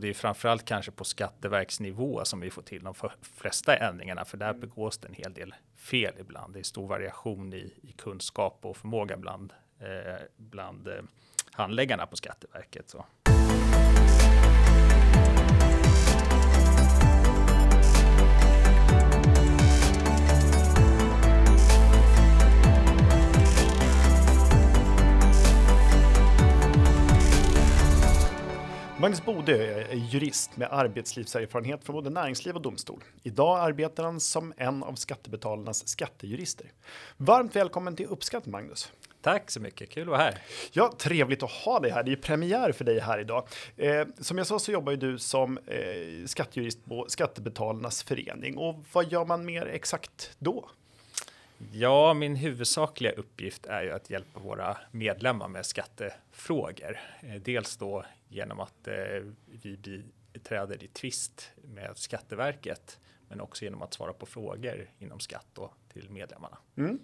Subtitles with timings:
[0.00, 4.54] Det är framförallt kanske på Skatteverksnivå som vi får till de flesta ändringarna, för där
[4.54, 6.54] begås det en hel del fel ibland.
[6.54, 11.02] Det är stor variation i, i kunskap och förmåga bland, eh, bland eh,
[11.52, 12.90] handläggarna på Skatteverket.
[12.90, 13.04] Så.
[29.00, 33.04] Magnus Bode är jurist med arbetslivserfarenhet från både näringsliv och domstol.
[33.22, 36.66] Idag arbetar han som en av skattebetalarnas skattejurister.
[37.16, 38.92] Varmt välkommen till Uppskatt Magnus.
[39.22, 40.38] Tack så mycket, kul att vara här.
[40.72, 42.02] Ja, trevligt att ha dig här.
[42.02, 43.48] Det är ju premiär för dig här idag.
[43.76, 48.84] Eh, som jag sa så jobbar ju du som eh, skattejurist på Skattebetalarnas förening och
[48.92, 50.68] vad gör man mer exakt då?
[51.72, 56.98] Ja, min huvudsakliga uppgift är ju att hjälpa våra medlemmar med skattefrågor.
[57.20, 58.94] Eh, dels då genom att eh,
[59.46, 60.04] vi
[60.42, 65.72] träder i tvist med Skatteverket, men också genom att svara på frågor inom skatt då
[65.92, 66.58] till medlemmarna.
[66.76, 66.98] Mm.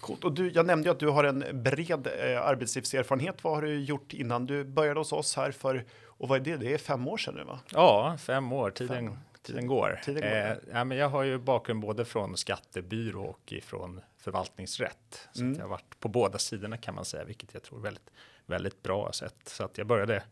[0.00, 0.24] Coolt.
[0.24, 3.44] Och du, jag nämnde ju att du har en bred eh, arbetslivserfarenhet.
[3.44, 6.56] Vad har du gjort innan du började hos oss här för, och vad är det?
[6.56, 7.60] Det är fem år sedan nu va?
[7.72, 8.70] Ja, fem år.
[8.70, 9.18] Tiden, fem.
[9.42, 10.00] tiden går.
[10.04, 15.28] Tiden går eh, ja, men jag har ju bakgrund både från skattebyrå och ifrån förvaltningsrätt.
[15.32, 15.54] Så mm.
[15.54, 18.10] jag har varit på båda sidorna kan man säga, vilket jag tror är väldigt,
[18.46, 19.38] väldigt bra sätt.
[19.44, 20.22] Så att jag började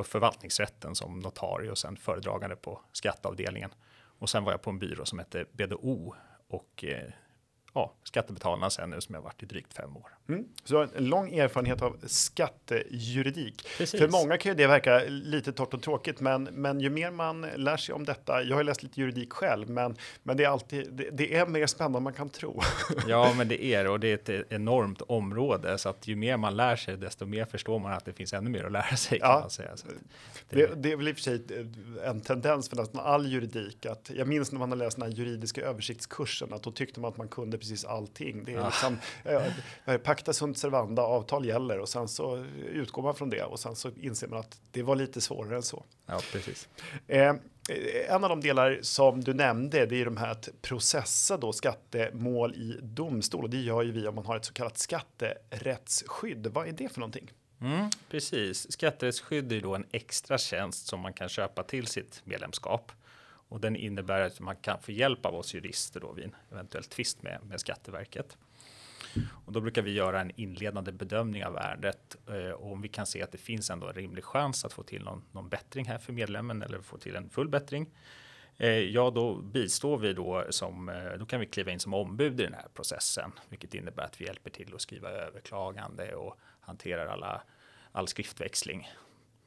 [0.00, 3.70] på förvaltningsrätten som notarie och sen föredragande på skatteavdelningen.
[4.18, 6.14] Och sen var jag på en byrå som hette BDO
[6.48, 7.12] och eh,
[7.74, 10.18] ja, Skattebetalarna sen nu som jag varit i drygt fem år.
[10.32, 10.44] Mm.
[10.64, 13.66] Så du har en lång erfarenhet av skattejuridik.
[13.78, 14.00] Precis.
[14.00, 17.46] För många kan ju det verka lite torrt och tråkigt, men, men ju mer man
[17.56, 18.42] lär sig om detta.
[18.42, 21.66] Jag har läst lite juridik själv, men, men det är alltid det, det är mer
[21.66, 22.60] spännande än man kan tro.
[23.08, 26.56] ja, men det är och det är ett enormt område så att ju mer man
[26.56, 29.18] lär sig, desto mer förstår man att det finns ännu mer att lära sig.
[29.18, 29.70] Kan ja, man säga.
[30.48, 31.42] Det, det, det är väl i och för sig
[32.04, 35.18] en tendens för nästan all juridik att jag minns när man har läst den här
[35.18, 38.44] juridiska översiktskursen att då tyckte man att man kunde precis allting.
[38.44, 38.98] Det är liksom,
[39.84, 43.76] äh, pacta sunt servanda, avtal gäller och sen så utgår man från det och sen
[43.76, 45.84] så inser man att det var lite svårare än så.
[46.06, 46.68] Ja, precis.
[47.06, 47.34] Eh,
[48.08, 52.54] en av de delar som du nämnde, det är de här att processa då skattemål
[52.54, 56.46] i domstol och det gör ju vi om man har ett så kallat skatterättsskydd.
[56.46, 57.30] Vad är det för någonting?
[57.60, 58.72] Mm, precis.
[58.72, 62.92] Skatterättsskydd är då en extra tjänst som man kan köpa till sitt medlemskap
[63.48, 66.84] och den innebär att man kan få hjälp av oss jurister då vid en eventuell
[66.84, 68.36] tvist med, med Skatteverket.
[69.44, 73.06] Och då brukar vi göra en inledande bedömning av ärendet eh, och om vi kan
[73.06, 75.98] se att det finns ändå en rimlig chans att få till någon, någon bättring här
[75.98, 77.86] för medlemmen eller få till en full bättring.
[78.56, 82.40] Eh, ja, då bistår vi då som eh, då kan vi kliva in som ombud
[82.40, 87.06] i den här processen, vilket innebär att vi hjälper till att skriva överklagande och hanterar
[87.06, 87.42] alla
[87.92, 88.88] all skriftväxling.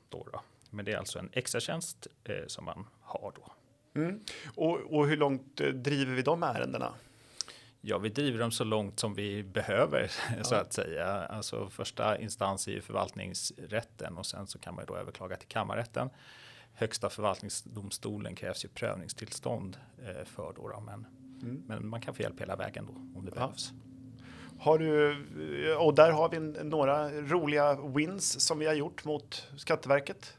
[0.10, 0.42] Då, då.
[0.70, 3.54] Men det är alltså en extra tjänst eh, som man har då.
[4.00, 4.20] Mm.
[4.56, 6.94] Och, och hur långt driver vi de ärendena?
[7.86, 10.44] Ja, vi driver dem så långt som vi behöver ja.
[10.44, 11.06] så att säga.
[11.06, 15.48] Alltså första instans är ju förvaltningsrätten och sen så kan man ju då överklaga till
[15.48, 16.10] kammarrätten.
[16.74, 21.06] Högsta förvaltningsdomstolen krävs ju prövningstillstånd eh, för då, då men,
[21.42, 21.64] mm.
[21.68, 23.42] men man kan få hjälp hela vägen då om det ja.
[23.42, 23.72] behövs.
[24.60, 25.12] Har du,
[25.72, 30.38] eh, och där har vi några roliga wins som vi har gjort mot Skatteverket.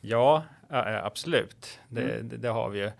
[0.00, 0.44] Ja,
[1.02, 1.78] absolut.
[1.88, 2.28] Det, mm.
[2.28, 2.90] det, det har vi ju.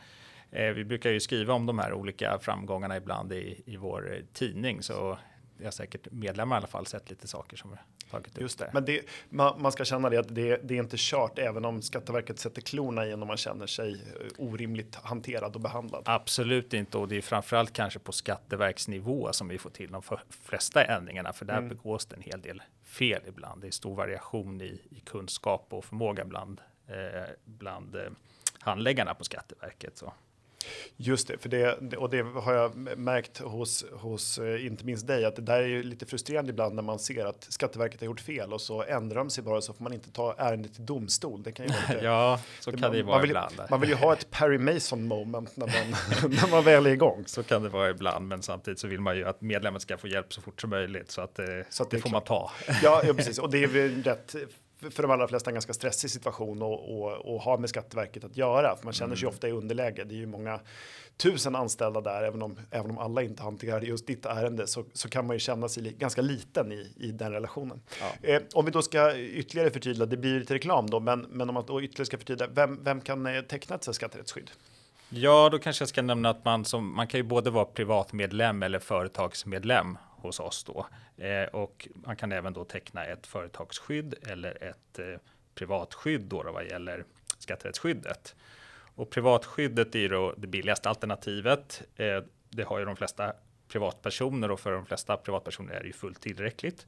[0.51, 4.21] Eh, vi brukar ju skriva om de här olika framgångarna ibland i, i vår eh,
[4.33, 5.19] tidning, så
[5.59, 7.77] jag har säkert medlemmar i alla fall sett lite saker som
[8.11, 8.71] tagit upp Just det.
[8.73, 11.83] Men det, man, man, ska känna det att det, det, är inte kört även om
[11.83, 16.03] Skatteverket sätter klorna i om man känner sig eh, orimligt hanterad och behandlad.
[16.05, 20.85] Absolut inte och det är framförallt kanske på Skatteverksnivå som vi får till de flesta
[20.85, 21.69] ändringarna för där mm.
[21.69, 23.61] begås det en hel del fel ibland.
[23.61, 28.03] Det är stor variation i, i kunskap och förmåga bland, eh, bland eh,
[28.61, 29.99] handläggarna på Skatteverket.
[29.99, 30.13] Så.
[30.97, 35.25] Just det, för det, och det har jag märkt hos, hos eh, inte minst dig,
[35.25, 38.21] att det där är ju lite frustrerande ibland när man ser att Skatteverket har gjort
[38.21, 41.43] fel och så ändrar de sig bara så får man inte ta ärendet till domstol.
[41.43, 43.55] Det kan ju lite, ja, så kan man, det ju vara man vill, ibland.
[43.71, 47.25] Man vill ju ha ett Perry Mason moment när man, när man väl är igång.
[47.27, 50.09] Så kan det vara ibland, men samtidigt så vill man ju att medlemmen ska få
[50.09, 52.29] hjälp så fort som möjligt så att, eh, så att det, det får klart.
[52.29, 52.51] man ta.
[52.83, 54.37] Ja, ja, precis, och det är väl rätt
[54.91, 58.37] för de allra flesta en ganska stressig situation och, och, och ha med Skatteverket att
[58.37, 58.77] göra.
[58.77, 59.35] För man känner sig mm.
[59.35, 60.05] ofta i underläge.
[60.05, 60.61] Det är ju många
[61.17, 65.09] tusen anställda där, även om, även om alla inte hanterar just ditt ärende så, så
[65.09, 67.83] kan man ju känna sig li, ganska liten i, i den relationen.
[68.01, 68.29] Ja.
[68.29, 71.55] Eh, om vi då ska ytterligare förtydliga, det blir lite reklam då, men, men om
[71.55, 74.51] man då ytterligare ska förtydliga, vem, vem kan eh, teckna ett skatterättsskydd?
[75.13, 78.63] Ja, då kanske jag ska nämna att man som man kan ju både vara privatmedlem
[78.63, 80.87] eller företagsmedlem hos oss då.
[81.25, 85.21] Eh, och man kan även då teckna ett företagsskydd eller ett eh,
[85.55, 87.05] privatskydd då, då vad gäller
[87.39, 88.37] skatterättsskyddet.
[88.95, 91.83] Och privatskyddet är då det billigaste alternativet.
[91.97, 93.33] Eh, det har ju de flesta
[93.69, 96.87] privatpersoner och för de flesta privatpersoner är det ju fullt tillräckligt.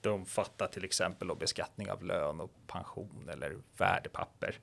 [0.00, 4.58] De fattar till exempel beskattning av lön och pension eller värdepapper.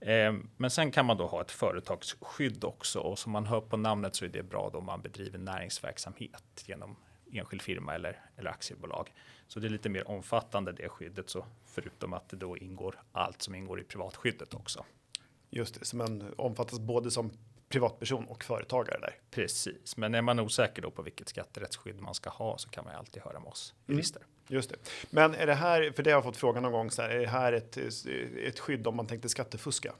[0.00, 3.76] Eh, men sen kan man då ha ett företagsskydd också och som man hör på
[3.76, 6.96] namnet så är det bra då man bedriver näringsverksamhet genom
[7.34, 9.12] enskild firma eller, eller aktiebolag.
[9.48, 13.42] Så det är lite mer omfattande det skyddet, så förutom att det då ingår allt
[13.42, 14.84] som ingår i privatskyddet också.
[15.50, 17.30] Just det, så man omfattas både som
[17.68, 19.16] privatperson och företagare där.
[19.30, 22.94] Precis, men är man osäker då på vilket skatterättsskydd man ska ha så kan man
[22.94, 24.20] alltid höra med oss jurister.
[24.20, 24.30] Mm.
[24.48, 24.76] Just det.
[25.10, 27.20] Men är det här, för det har jag fått frågan någon gång, så här, är
[27.20, 27.76] det här ett,
[28.44, 29.94] ett skydd om man tänkte skattefuska?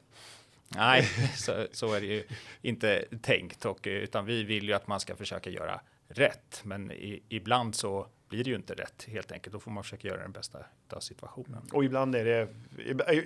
[0.68, 1.02] Nej,
[1.36, 2.24] så, så är det ju
[2.62, 6.60] inte tänkt och utan vi vill ju att man ska försöka göra rätt.
[6.64, 9.52] Men i, ibland så blir det ju inte rätt helt enkelt.
[9.52, 10.58] Då får man försöka göra den bästa
[10.90, 11.62] av situationen.
[11.72, 12.48] Och ibland är det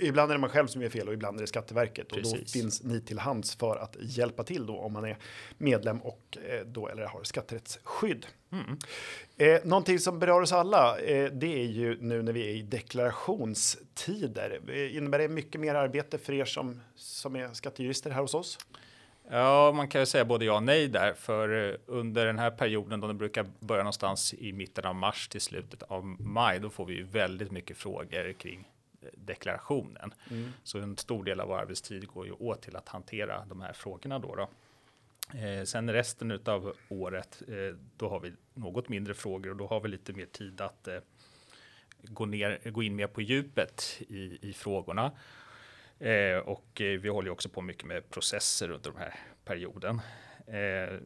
[0.00, 2.32] ibland är det man själv som gör fel och ibland är det Skatteverket Precis.
[2.32, 5.16] och då finns ni till hands för att hjälpa till då om man är
[5.58, 8.26] medlem och eh, då eller har skatterättsskydd.
[8.52, 8.78] Mm.
[9.36, 12.62] Eh, någonting som berör oss alla, eh, det är ju nu när vi är i
[12.62, 14.60] deklarationstider.
[14.69, 18.58] Eh, innebär det mycket mer arbete för er som, som är skattejurister här hos oss?
[19.30, 22.50] Ja, man kan ju säga både ja och nej där, för eh, under den här
[22.50, 26.70] perioden då det brukar börja någonstans i mitten av mars till slutet av maj, då
[26.70, 28.69] får vi ju väldigt mycket frågor kring
[29.00, 30.14] eh, deklarationen.
[30.30, 30.52] Mm.
[30.64, 33.72] Så en stor del av vår arbetstid går ju åt till att hantera de här
[33.72, 34.34] frågorna då.
[34.34, 34.48] då.
[35.38, 39.81] Eh, sen resten av året, eh, då har vi något mindre frågor och då har
[39.81, 40.98] vi lite mer tid att eh,
[42.02, 45.12] gå, ner, gå in mer på djupet i, i frågorna.
[46.00, 49.14] Eh, och eh, vi håller också på mycket med processer under den här
[49.44, 50.00] perioden.
[50.46, 50.98] Eh,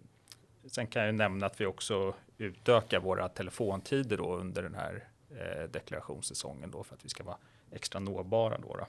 [0.66, 5.70] sen kan jag nämna att vi också utökar våra telefontider då under den här eh,
[5.70, 7.38] deklarationssäsongen då för att vi ska vara
[7.70, 8.76] extra nåbara då.
[8.76, 8.86] då.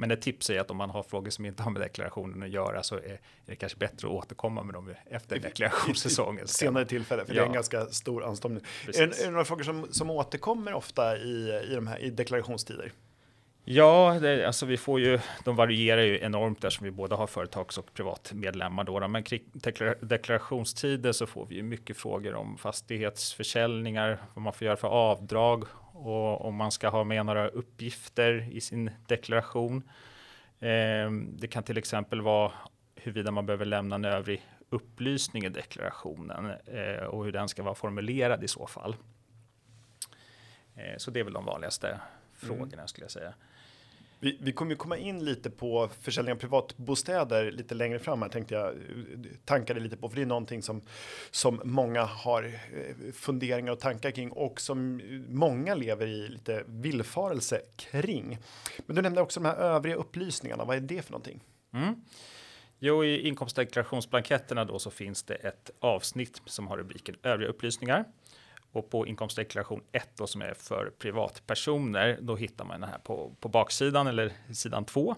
[0.00, 2.48] Men ett tips är att om man har frågor som inte har med deklarationen att
[2.48, 6.48] göra så är, är det kanske bättre att återkomma med dem efter deklarationssäsongen.
[6.48, 7.40] Senare tillfälle, för ja.
[7.40, 8.62] det är en ganska stor anstormning.
[8.86, 12.92] Är, är, det några frågor som, som återkommer ofta i, i, de här, i deklarationstider?
[13.70, 17.26] Ja, det, alltså vi får ju, de varierar ju enormt där som vi både har
[17.26, 19.08] företags och privatmedlemmar då.
[19.08, 19.42] Men kring
[20.00, 25.64] deklarationstider så får vi ju mycket frågor om fastighetsförsäljningar, vad man får göra för avdrag
[25.92, 29.82] och om man ska ha med några uppgifter i sin deklaration.
[30.58, 32.52] Eh, det kan till exempel vara
[32.94, 37.74] huruvida man behöver lämna en övrig upplysning i deklarationen eh, och hur den ska vara
[37.74, 38.96] formulerad i så fall.
[40.74, 42.00] Eh, så det är väl de vanligaste mm.
[42.32, 42.88] frågorna mm.
[42.88, 43.34] skulle jag säga.
[44.20, 48.28] Vi, vi kommer ju komma in lite på försäljning av privatbostäder lite längre fram här
[48.28, 48.74] tänkte jag
[49.44, 50.82] tankade lite på för det är någonting som
[51.30, 57.60] som många har eh, funderingar och tankar kring och som många lever i lite villfarelse
[57.76, 58.38] kring.
[58.86, 60.64] Men du nämnde också de här övriga upplysningarna.
[60.64, 61.44] Vad är det för någonting?
[61.72, 62.04] Mm.
[62.78, 68.04] Jo, i inkomstdeklarationsblanketterna då så finns det ett avsnitt som har rubriken övriga upplysningar
[68.72, 73.34] och på inkomstdeklaration 1 då, som är för privatpersoner, då hittar man den här på,
[73.40, 75.16] på baksidan eller sidan 2.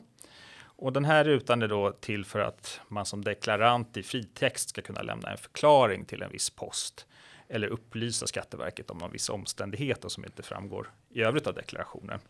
[0.62, 4.82] Och den här rutan är då till för att man som deklarant i fritext ska
[4.82, 7.06] kunna lämna en förklaring till en viss post
[7.48, 12.20] eller upplysa Skatteverket om någon viss omständighet som inte framgår i övrigt av deklarationen.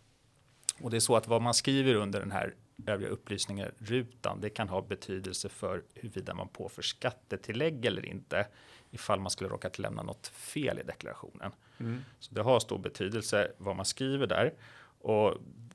[0.81, 2.55] Och det är så att vad man skriver under den här
[2.87, 8.47] övriga upplysningar rutan, det kan ha betydelse för huruvida man påför skattetillägg eller inte
[8.91, 11.53] ifall man skulle råkat lämna något fel i deklarationen.
[11.79, 12.05] Mm.
[12.19, 14.55] Så det har stor betydelse vad man skriver där
[15.01, 15.35] och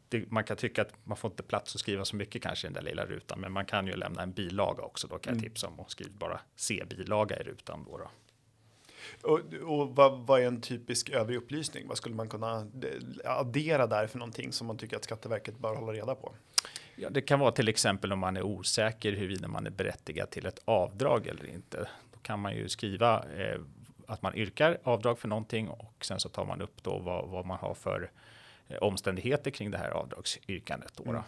[0.10, 2.72] det, man kan tycka att man får inte plats att skriva så mycket kanske i
[2.72, 5.08] den där lilla rutan, men man kan ju lämna en bilaga också.
[5.08, 5.50] Då kan jag mm.
[5.50, 7.98] tipsa om att skriva bara C bilaga i rutan då.
[7.98, 8.10] då.
[9.22, 11.88] Och, och vad, vad, är en typisk övrig upplysning?
[11.88, 12.68] Vad skulle man kunna
[13.26, 16.36] addera där för någonting som man tycker att Skatteverket bör hålla reda på?
[16.96, 20.46] Ja, det kan vara till exempel om man är osäker huruvida man är berättigad till
[20.46, 21.90] ett avdrag eller inte
[22.25, 23.60] kan man ju skriva eh,
[24.08, 27.46] att man yrkar avdrag för någonting och sen så tar man upp då vad, vad
[27.46, 28.12] man har för
[28.67, 30.94] eh, omständigheter kring det här avdragsyrkandet.
[30.98, 31.22] Då, mm.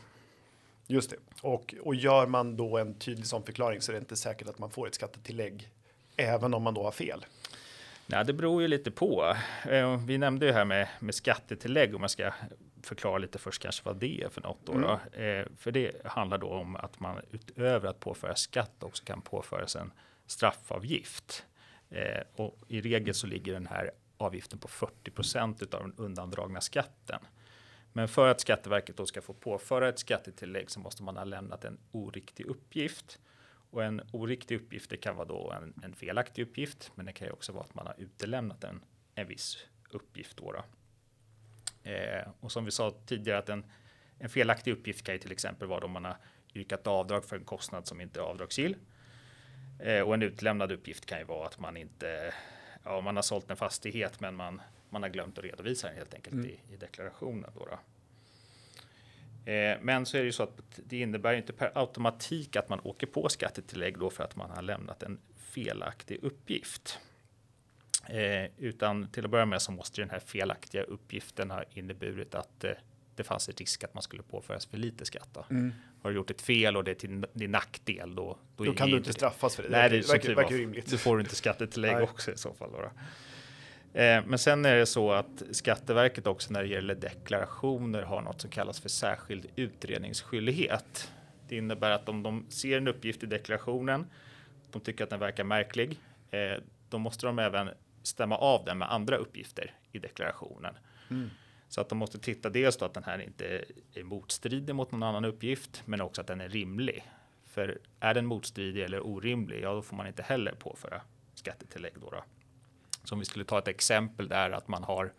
[0.88, 1.18] Just det.
[1.42, 4.60] Och, och gör man då en tydlig sån förklaring så är det inte säkert att
[4.60, 5.70] man får ett skattetillägg
[6.16, 7.26] även om man då har fel.
[8.06, 9.36] Nej, det beror ju lite på.
[9.70, 12.32] Eh, vi nämnde ju här med, med skattetillägg om man ska
[12.82, 14.60] förklara lite först kanske vad det är för något.
[14.66, 14.84] Då, mm.
[14.84, 15.20] då.
[15.22, 19.76] Eh, för det handlar då om att man utöver att påföra skatt också kan påföras
[19.76, 19.92] en
[20.28, 21.46] straffavgift.
[21.90, 26.62] Eh, och i regel så ligger den här avgiften på 40 procent av den undandragna
[26.62, 27.20] skatten.
[27.94, 31.66] Men för att Skatteverket då ska få påföra ett skattetillägg så måste man ha lämnat
[31.66, 33.20] en oriktig uppgift.
[33.72, 37.28] Och en oriktig uppgift det kan vara då en, en felaktig uppgift, men det kan
[37.28, 38.84] ju också vara att man har utelämnat en,
[39.16, 39.58] en viss
[39.90, 40.38] uppgift.
[40.38, 40.64] Då, då.
[41.90, 43.66] Eh, och som vi sa tidigare att en
[44.20, 46.18] en felaktig uppgift kan ju till exempel vara om man har
[46.56, 48.76] yrkat avdrag för en kostnad som inte är avdragsgill.
[49.80, 52.34] Eh, och en utlämnad uppgift kan ju vara att man inte,
[52.84, 56.14] ja, man har sålt en fastighet men man, man har glömt att redovisa den helt
[56.14, 56.46] enkelt mm.
[56.46, 57.52] i, i, deklarationen.
[57.56, 57.80] Då, då.
[59.52, 62.80] Eh, men så är det ju så att det innebär inte per automatik att man
[62.84, 67.00] åker på skattetillägg då för att man har lämnat en felaktig uppgift.
[68.10, 72.64] Eh, utan till att börja med så måste den här felaktiga uppgiften ha inneburit att
[72.64, 72.72] eh,
[73.18, 75.38] det fanns en risk att man skulle påföras för lite skatt.
[75.50, 75.74] Mm.
[76.02, 78.90] Har du gjort ett fel och det är till din nackdel då, då, då kan
[78.90, 79.70] du inte straffas för det.
[79.70, 80.90] Nej, det, det verkar, verkar rimligt.
[80.90, 82.72] Du får inte skattetillägg också i så fall.
[82.72, 82.92] Då.
[84.00, 88.42] Eh, men sen är det så att Skatteverket också när det gäller deklarationer har något
[88.42, 91.12] som kallas för särskild utredningsskyldighet.
[91.50, 94.06] Det innebär att om de ser en uppgift i deklarationen,
[94.72, 96.00] de tycker att den verkar märklig,
[96.32, 97.70] eh, då måste de även
[98.04, 100.74] stämma av den med andra uppgifter i deklarationen.
[101.10, 101.30] Mm.
[101.70, 105.04] Så att de måste titta dels då att den här inte är motstridig mot någon
[105.04, 107.04] annan uppgift, men också att den är rimlig.
[107.46, 111.02] För är den motstridig eller orimlig, ja, då får man inte heller påföra
[111.34, 111.94] skattetillägg.
[111.96, 112.24] Då, då.
[113.04, 115.14] Så om vi skulle ta ett exempel där att man har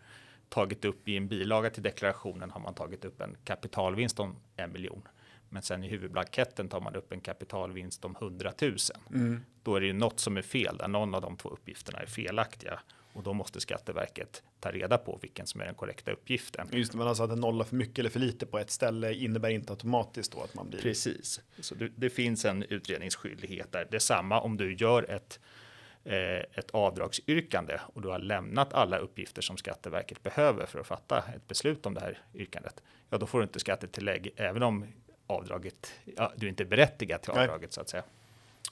[0.49, 4.71] tagit upp i en bilaga till deklarationen har man tagit upp en kapitalvinst om en
[4.71, 5.07] miljon.
[5.49, 8.77] Men sen i huvudblanketten tar man upp en kapitalvinst om 100 000.
[9.09, 9.41] Mm.
[9.63, 12.05] Då är det ju något som är fel där någon av de två uppgifterna är
[12.05, 12.79] felaktiga
[13.13, 16.67] och då måste Skatteverket ta reda på vilken som är den korrekta uppgiften.
[16.71, 19.13] Just det, men alltså att en nolla för mycket eller för lite på ett ställe
[19.13, 20.79] innebär inte automatiskt då att man blir.
[20.79, 23.87] Precis, så det, det finns en utredningsskyldighet där.
[23.91, 25.39] Detsamma om du gör ett
[26.03, 31.23] eh, ett avdragsyrkande och du har lämnat alla uppgifter som Skatteverket behöver för att fatta
[31.35, 32.83] ett beslut om det här yrkandet.
[33.09, 34.85] Ja, då får du inte skattetillägg även om
[35.27, 37.71] avdraget, ja, du är inte berättigad till avdraget Nej.
[37.71, 38.03] så att säga.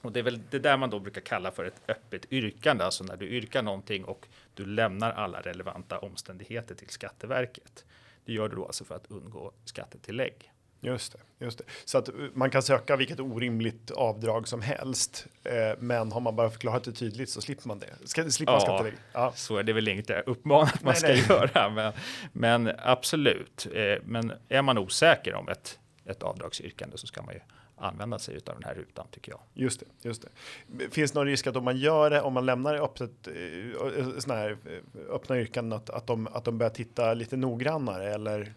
[0.02, 3.04] Och det är väl det där man då brukar kalla för ett öppet yrkande, alltså
[3.04, 7.86] när du yrkar någonting och du lämnar alla relevanta omständigheter till Skatteverket.
[8.26, 10.52] Det gör du då alltså för att undgå skattetillägg.
[10.80, 11.64] Just det, just det.
[11.86, 16.50] Så att man kan söka vilket orimligt avdrag som helst, eh, men har man bara
[16.50, 18.08] förklarat det tydligt så slipper man det.
[18.08, 19.00] Ska, slipper ja, man skattetillägg.
[19.14, 21.40] Ja, så är det väl inget jag uppmanar att man nej, ska nej.
[21.54, 21.94] göra, men,
[22.34, 23.68] men absolut.
[23.74, 27.42] Eh, men är man osäker om ett, ett avdragsyrkande så ska man ju
[27.78, 29.40] använda sig av den här rutan tycker jag.
[29.54, 30.90] Just det, just det.
[30.90, 34.20] Finns det någon risk att om man gör det, om man lämnar det öppet, eh,
[34.20, 38.54] såna här eh, öppna yrkanden, att, att, de, att de börjar titta lite noggrannare eller?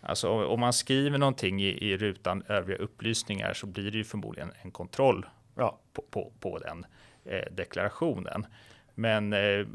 [0.00, 4.52] Alltså om man skriver någonting i, i rutan övriga upplysningar så blir det ju förmodligen
[4.62, 5.78] en kontroll ja.
[5.92, 6.86] på, på, på, den
[7.24, 8.46] eh, deklarationen.
[8.94, 9.66] Men eh,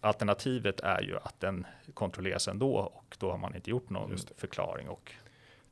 [0.00, 4.88] alternativet är ju att den kontrolleras ändå och då har man inte gjort någon förklaring
[4.88, 5.12] och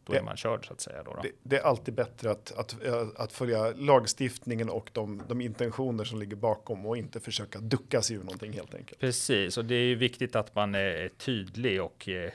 [0.09, 1.03] då det, är man körd så att säga.
[1.03, 1.23] Då, då.
[1.23, 2.77] Det, det, är alltid bättre att, att,
[3.17, 8.17] att följa lagstiftningen och de, de intentioner som ligger bakom och inte försöka ducka sig
[8.17, 9.01] ur någonting helt enkelt.
[9.01, 12.31] Precis, och det är ju viktigt att man är tydlig och eh,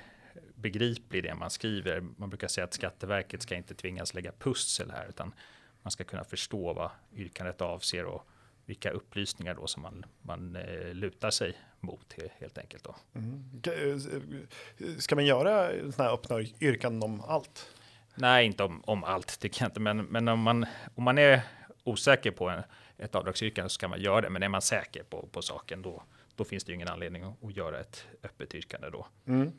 [0.55, 2.03] begriplig i det man skriver.
[2.17, 5.33] Man brukar säga att Skatteverket ska inte tvingas lägga pussel här, utan
[5.81, 8.27] man ska kunna förstå vad yrkandet avser och
[8.65, 12.84] vilka upplysningar då som man, man eh, lutar sig mot helt enkelt.
[12.84, 12.96] Då.
[13.15, 13.62] Mm.
[13.63, 17.70] Eh, ska man göra sådana här öppna yrkanden om allt?
[18.15, 20.65] Nej, inte om, om allt tycker jag inte, men, men om, man,
[20.96, 21.41] om man är
[21.84, 22.63] osäker på en,
[22.98, 24.29] ett avdragsyrkande så ska man göra det.
[24.29, 26.03] Men är man säker på, på saken då,
[26.36, 29.08] då finns det ju ingen anledning att, att göra ett öppet yrkande då.
[29.27, 29.51] Mm.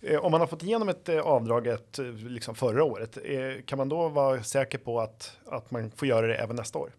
[0.00, 3.18] Eh, om man har fått igenom ett avdrag ett, liksom förra året,
[3.66, 6.92] kan man då vara säker på att, att man får göra det även nästa år?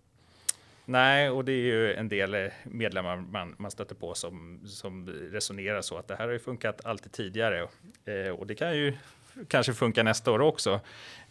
[0.86, 5.10] Nej, och det är ju en del eh, medlemmar man, man stöter på som, som
[5.10, 7.68] resonerar så att det här har ju funkat alltid tidigare
[8.06, 8.94] eh, och det kan ju
[9.48, 10.80] kanske funka nästa år också.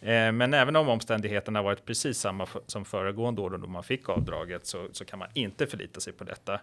[0.01, 4.65] Eh, men även om omständigheterna varit precis samma som föregående år då man fick avdraget
[4.65, 6.53] så, så kan man inte förlita sig på detta.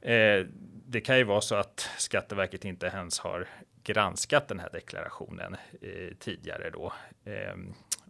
[0.00, 0.46] Eh,
[0.86, 3.48] det kan ju vara så att Skatteverket inte ens har
[3.82, 6.92] granskat den här deklarationen eh, tidigare då
[7.24, 7.56] eh,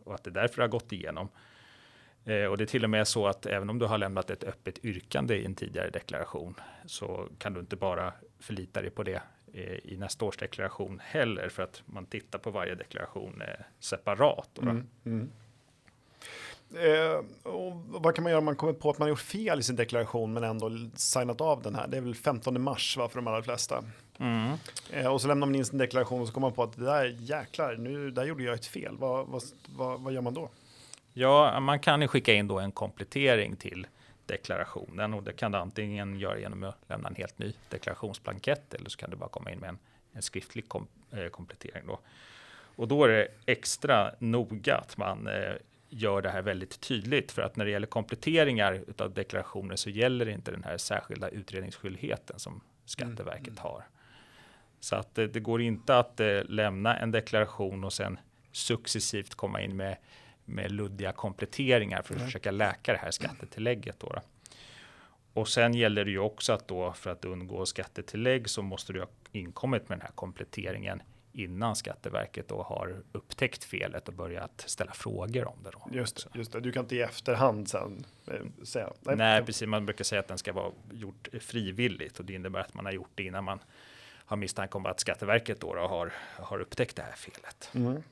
[0.04, 1.28] och att det därför har gått igenom.
[2.26, 4.45] Eh, och det är till och med så att även om du har lämnat ett
[4.45, 6.54] öppet yrkande i en tidigare deklaration
[6.87, 11.49] så kan du inte bara förlita dig på det eh, i nästa års deklaration heller
[11.49, 14.59] för att man tittar på varje deklaration eh, separat.
[14.59, 15.30] Mm, mm.
[16.75, 17.25] Eh,
[17.87, 20.33] vad kan man göra om man kommer på att man gjort fel i sin deklaration
[20.33, 21.88] men ändå signat av den här?
[21.88, 23.85] Det är väl 15 mars va, för de allra flesta.
[24.18, 24.52] Mm.
[24.90, 26.85] Eh, och så lämnar man in sin deklaration och så kommer man på att det
[26.85, 28.97] där jäklar, nu där gjorde jag ett fel.
[28.99, 29.42] Vad, vad,
[29.76, 30.50] vad, vad gör man då?
[31.18, 33.87] Ja, man kan ju skicka in då en komplettering till
[34.26, 38.90] deklarationen och det kan du antingen göra genom att lämna en helt ny deklarationsblankett eller
[38.90, 39.78] så kan du bara komma in med en,
[40.12, 41.87] en skriftlig kom, eh, komplettering.
[41.87, 41.99] Då.
[42.76, 45.54] Och då är det extra noga att man eh,
[45.88, 50.28] gör det här väldigt tydligt för att när det gäller kompletteringar av deklarationer så gäller
[50.28, 53.58] inte den här särskilda utredningsskyldigheten som Skatteverket mm.
[53.58, 53.85] har.
[54.80, 58.18] Så att det, det går inte att eh, lämna en deklaration och sen
[58.52, 59.96] successivt komma in med,
[60.46, 62.26] med luddiga kompletteringar för att Nej.
[62.26, 64.00] försöka läka det här skattetillägget.
[64.00, 64.20] Då, då.
[65.32, 69.00] Och sen gäller det ju också att då för att undgå skattetillägg så måste du
[69.00, 74.92] ha inkommit med den här kompletteringen innan Skatteverket då har upptäckt felet och börjat ställa
[74.92, 75.70] frågor om det.
[75.70, 75.88] Då.
[75.92, 78.92] Just, just det, du kan inte i efterhand sen eh, säga.
[79.00, 79.68] Nej, Nej, precis.
[79.68, 82.92] Man brukar säga att den ska vara gjort frivilligt och det innebär att man har
[82.92, 83.58] gjort det innan man
[84.26, 87.70] har misstanke om att Skatteverket då, då har, har upptäckt det här felet.
[87.74, 88.02] Mm.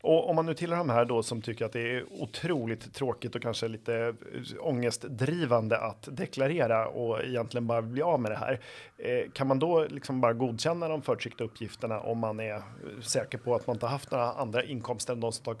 [0.00, 3.34] Och om man nu tillhör de här då som tycker att det är otroligt tråkigt
[3.34, 4.14] och kanske lite eh,
[4.60, 8.60] ångestdrivande att deklarera och egentligen bara bli av med det här.
[8.98, 12.62] Eh, kan man då liksom bara godkänna de förtryckta uppgifterna om man är eh,
[13.02, 15.58] säker på att man inte haft några andra inkomster än de som, tag,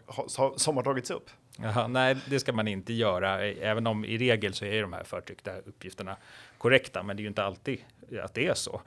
[0.56, 1.30] som har tagits upp?
[1.64, 5.04] Aha, nej, det ska man inte göra, även om i regel så är de här
[5.04, 6.16] förtryckta uppgifterna
[6.58, 7.78] korrekta, men det är ju inte alltid
[8.22, 8.80] att det är så.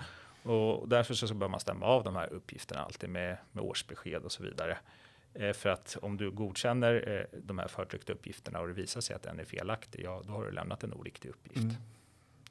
[0.44, 4.32] Och därför så bör man stämma av de här uppgifterna alltid med, med årsbesked och
[4.32, 4.78] så vidare.
[5.34, 9.16] Eh, för att om du godkänner eh, de här förtryckta uppgifterna och det visar sig
[9.16, 11.58] att den är felaktig, ja, då har du lämnat en oriktig uppgift.
[11.58, 11.76] Mm.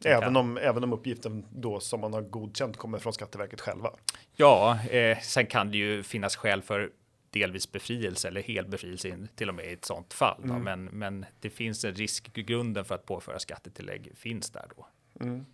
[0.05, 3.91] Även om, även om uppgiften då som man har godkänt kommer från Skatteverket själva?
[4.37, 6.91] Ja, eh, sen kan det ju finnas skäl för
[7.31, 10.45] delvis befrielse eller hel befrielse till och med i ett sådant fall.
[10.45, 10.63] Mm.
[10.63, 14.87] Men, men det finns en risk, grunden för att påföra skattetillägg finns där då.
[15.21, 15.47] Mm.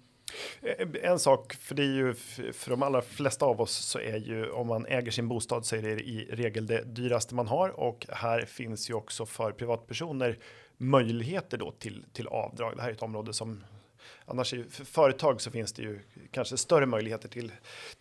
[0.62, 2.14] Eh, en sak, för det är ju
[2.52, 5.76] för de allra flesta av oss så är ju om man äger sin bostad så
[5.76, 10.38] är det i regel det dyraste man har och här finns ju också för privatpersoner
[10.76, 12.76] möjligheter då till till avdrag.
[12.76, 13.64] Det här är ett område som
[14.25, 17.52] annars i företag så finns det ju kanske större möjligheter till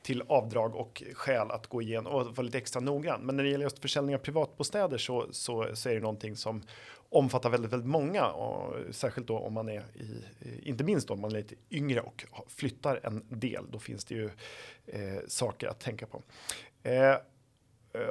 [0.02, 3.22] till avdrag och skäl att gå igenom och vara lite extra noggrann.
[3.22, 6.64] Men när det gäller just försäljning av privatbostäder så så, så är det någonting som
[7.10, 10.24] omfattar väldigt, väldigt många och särskilt då om man är i,
[10.62, 13.66] inte minst om man är lite yngre och flyttar en del.
[13.72, 14.30] Då finns det ju
[14.86, 16.22] eh, saker att tänka på.
[16.84, 17.18] Eh, eh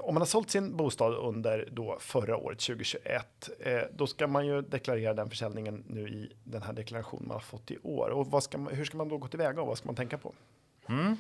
[0.03, 4.47] om man har sålt sin bostad under då förra året 2021, eh, då ska man
[4.47, 8.11] ju deklarera den försäljningen nu i den här deklarationen man har fått i år.
[8.11, 10.19] Och vad ska man, hur ska man då gå tillväga och vad ska man tänka
[10.19, 10.33] på?
[10.89, 11.17] Mm.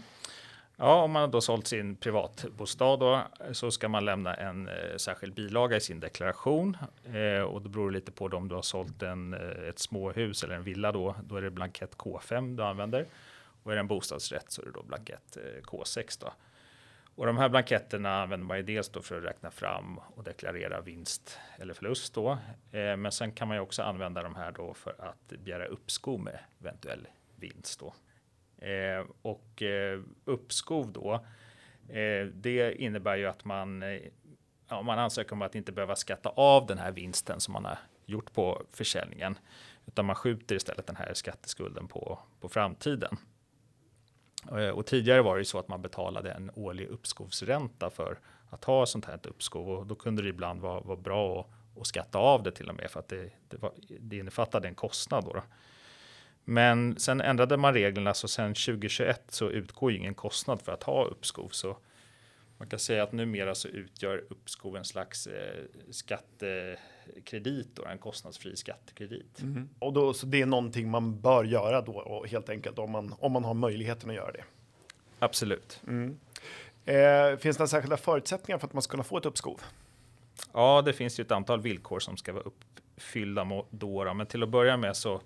[0.78, 5.34] Ja, om man då sålt sin privatbostad då, så ska man lämna en eh, särskild
[5.34, 9.02] bilaga i sin deklaration eh, och då beror det lite på om du har sålt
[9.02, 11.14] en, eh, ett småhus eller en villa då.
[11.24, 13.06] Då är det blankett K5 du använder
[13.62, 16.32] och är det en bostadsrätt så är det då blankett eh, K6 då.
[17.14, 20.80] Och de här blanketterna använder man ju dels då för att räkna fram och deklarera
[20.80, 22.38] vinst eller förlust då.
[22.72, 26.20] Eh, men sen kan man ju också använda de här då för att begära uppskov
[26.20, 27.94] med eventuell vinst då.
[28.66, 31.14] Eh, och eh, uppskov då,
[31.88, 34.00] eh, det innebär ju att man, eh,
[34.68, 37.78] ja, man ansöker om att inte behöva skatta av den här vinsten som man har
[38.06, 39.38] gjort på försäljningen,
[39.86, 43.16] utan man skjuter istället den här skatteskulden på, på framtiden.
[44.52, 48.18] Eh, och tidigare var det ju så att man betalade en årlig uppskovsränta för
[48.50, 51.86] att ha sånt här uppskov och då kunde det ibland vara, vara bra att, att
[51.86, 55.24] skatta av det till och med för att det, det, var, det innefattade en kostnad.
[55.24, 55.42] Då, då.
[56.48, 61.04] Men sen ändrade man reglerna så sen 2021 så utgår ingen kostnad för att ha
[61.04, 61.48] uppskov.
[61.48, 61.76] Så
[62.58, 68.56] man kan säga att numera så utgör uppskov en slags eh, skattekredit och en kostnadsfri
[68.56, 69.42] skattekredit.
[69.42, 69.68] Mm.
[69.78, 73.14] Och då, så det är någonting man bör göra då och helt enkelt om man,
[73.18, 74.44] om man har möjligheten att göra det.
[75.18, 75.80] Absolut.
[75.86, 76.18] Mm.
[76.84, 79.60] Eh, finns det särskilda förutsättningar för att man ska kunna få ett uppskov?
[80.52, 84.48] Ja, det finns ju ett antal villkor som ska vara uppfyllda då, men till att
[84.48, 85.20] börja med så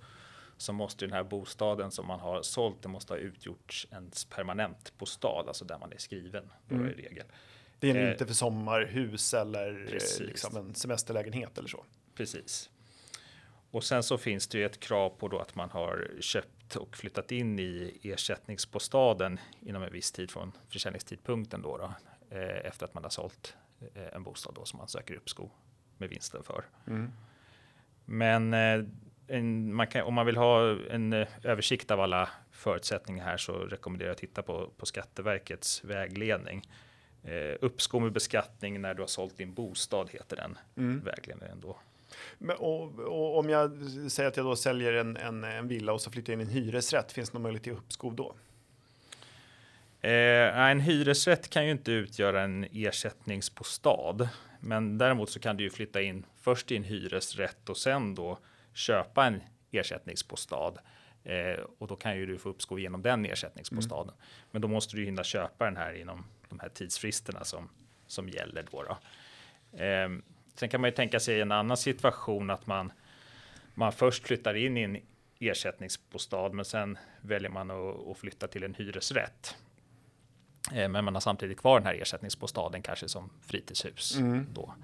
[0.60, 4.92] så måste den här bostaden som man har sålt, det måste ha utgjorts ens permanent
[4.98, 6.86] bostad, alltså där man är skriven mm.
[6.86, 7.26] i regel.
[7.78, 11.84] Det är eh, inte för sommarhus eller eh, liksom en semesterlägenhet eller så.
[12.14, 12.70] Precis.
[13.70, 16.96] Och sen så finns det ju ett krav på då att man har köpt och
[16.96, 21.94] flyttat in i ersättningsbostaden inom en viss tid från försäljningstidpunkten då, då
[22.36, 23.56] eh, efter att man har sålt
[23.94, 25.50] eh, en bostad då som man söker uppskov
[25.98, 26.64] med vinsten för.
[26.86, 27.10] Mm.
[28.04, 28.84] Men eh,
[29.30, 33.52] en, man kan, om man vill ha en eh, översikt av alla förutsättningar här så
[33.52, 36.62] rekommenderar jag att titta på, på Skatteverkets vägledning.
[37.24, 41.00] Eh, uppskov med beskattning när du har sålt din bostad heter den mm.
[41.04, 41.76] vägledningen då.
[42.38, 43.70] Men, och, och, om jag
[44.10, 47.12] säger att jag då säljer en, en, en villa och så flyttar in en hyresrätt,
[47.12, 48.34] finns det någon möjlighet till uppskov då?
[50.00, 54.28] Eh, en hyresrätt kan ju inte utgöra en ersättningsbostad,
[54.60, 58.38] men däremot så kan du ju flytta in först i en hyresrätt och sen då
[58.72, 60.78] köpa en ersättningsbostad
[61.24, 64.14] eh, och då kan ju du få uppskov genom den ersättningsbostaden.
[64.14, 64.24] Mm.
[64.50, 67.68] Men då måste du hinna köpa den här inom de här tidsfristerna som
[68.06, 68.82] som gäller då.
[68.82, 68.98] då.
[69.84, 70.08] Eh,
[70.54, 72.92] sen kan man ju tänka sig en annan situation att man
[73.74, 74.98] man först flyttar in i en
[75.38, 79.56] ersättningsbostad, men sen väljer man att, att flytta till en hyresrätt.
[80.72, 84.16] Eh, men man har samtidigt kvar den här ersättningsbostaden kanske som fritidshus.
[84.16, 84.46] Mm.
[84.52, 84.74] Då.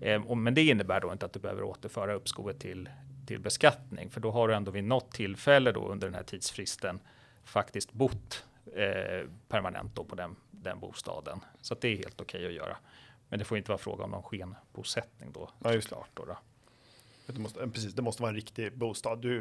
[0.00, 2.88] Eh, men det innebär då inte att du behöver återföra uppskovet till,
[3.28, 7.00] till beskattning, för då har du ändå vid något tillfälle då under den här tidsfristen
[7.44, 11.40] faktiskt bott eh, permanent då på den, den bostaden.
[11.60, 12.76] Så det är helt okej okay att göra.
[13.28, 15.50] Men det får inte vara fråga om någon skenbosättning då.
[15.64, 16.24] Ja, just klart då.
[16.24, 16.38] då.
[17.26, 19.20] Det måste, precis, det måste vara en riktig bostad.
[19.20, 19.36] Du,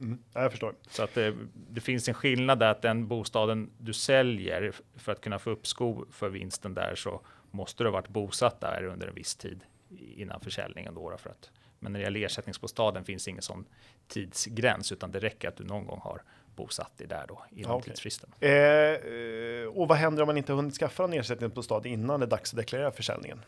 [0.00, 0.74] mm, jag förstår.
[0.90, 1.36] Så att det,
[1.70, 6.06] det, finns en skillnad där att den bostaden du säljer för att kunna få uppskov
[6.10, 9.64] för vinsten där så måste du ha varit bosatt där under en viss tid
[10.16, 10.94] innan försäljningen.
[10.94, 11.50] Då, för att,
[11.84, 13.64] men när det gäller ersättningsbostaden finns ingen sån
[14.08, 16.22] tidsgräns utan det räcker att du någon gång har
[16.56, 17.90] bosatt dig där då inom okay.
[17.90, 18.30] tidsfristen.
[18.40, 22.30] Eh, eh, och vad händer om man inte hunnit skaffa en ersättningsbostad innan det är
[22.30, 23.42] dags att deklarera försäljningen?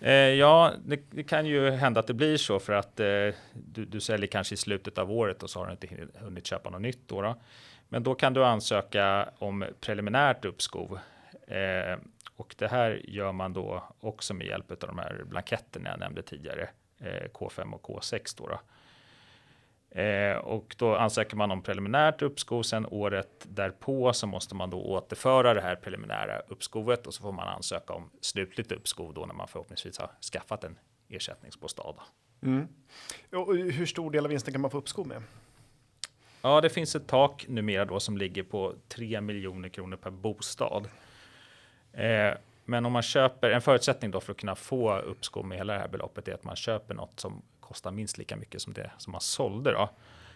[0.00, 3.06] Eh, ja, det, det, kan ju hända att det blir så för att eh,
[3.52, 6.70] du, du säljer kanske i slutet av året och så har du inte hunnit köpa
[6.70, 7.22] något nytt då.
[7.22, 7.36] då.
[7.88, 10.98] Men då kan du ansöka om preliminärt uppskov.
[11.46, 11.98] Eh,
[12.36, 16.22] och det här gör man då också med hjälp av de här blanketterna jag nämnde
[16.22, 16.68] tidigare,
[17.08, 18.46] K5 och K6 då.
[18.46, 18.58] då.
[19.94, 22.62] Eh, och då ansöker man om preliminärt uppskov.
[22.62, 27.32] Sen året därpå så måste man då återföra det här preliminära uppskovet och så får
[27.32, 31.94] man ansöka om slutligt uppskov då när man förhoppningsvis har skaffat en ersättningsbostad.
[32.42, 32.68] Mm.
[33.32, 35.22] Och hur stor del av vinsten kan man få uppskov med?
[36.42, 40.88] Ja, det finns ett tak numera då som ligger på 3 miljoner kronor per bostad.
[41.92, 45.72] Eh, men om man köper en förutsättning då för att kunna få uppskov med hela
[45.72, 48.90] det här beloppet är att man köper något som kostar minst lika mycket som det
[48.98, 49.72] som man sålde.
[49.72, 49.90] Då.